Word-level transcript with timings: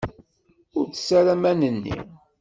Ur 0.77 0.85
ttess 0.87 1.09
ara 1.19 1.31
aman-nni! 1.37 1.95